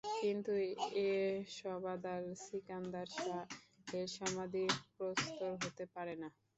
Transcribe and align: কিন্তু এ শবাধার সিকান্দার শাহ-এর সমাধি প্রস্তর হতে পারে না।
কিন্তু 0.15 0.51
এ 1.01 1.11
শবাধার 1.57 2.21
সিকান্দার 2.43 3.07
শাহ-এর 3.17 4.07
সমাধি 4.17 4.63
প্রস্তর 4.95 5.51
হতে 5.61 5.83
পারে 5.93 6.13
না। 6.21 6.27